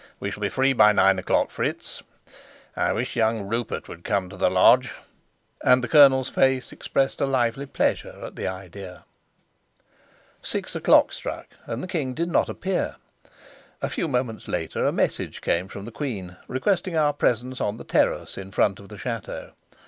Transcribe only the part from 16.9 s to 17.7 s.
our presence